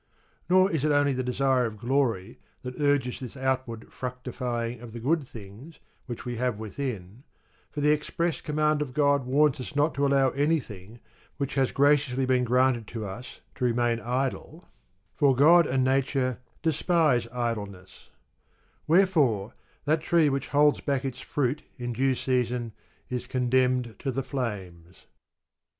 [0.49, 4.93] Nor is it only the desire of glory that urges this out ward fructifying of
[4.93, 5.77] the good things
[6.07, 7.23] which we have within,
[7.69, 10.99] for the express command of God warns us not to allow anything
[11.37, 14.67] which has graciously been granted to us to remain idle,
[15.13, 18.09] for God and nature despise I idleness;
[18.87, 19.53] wherefore
[19.85, 22.73] that tree which holds back its fruit in due season,
[23.07, 25.05] is condemned to the flames.